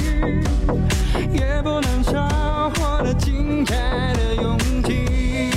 [1.33, 2.27] 也不能少
[2.71, 3.77] 获得精彩
[4.15, 5.53] 的勇气。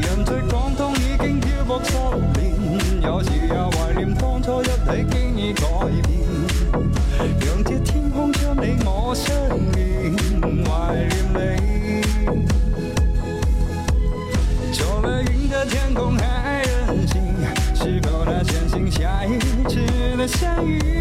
[0.00, 2.01] 人在广东已经漂泊。
[9.14, 9.30] 生
[9.76, 12.00] 命万里美，
[14.72, 17.20] 走了云的天空还任性，
[17.74, 20.91] 是否他真心下一次的相遇？